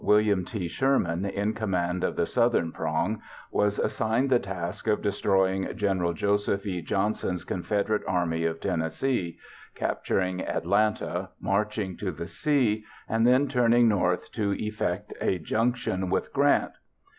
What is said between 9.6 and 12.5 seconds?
capturing Atlanta, marching to the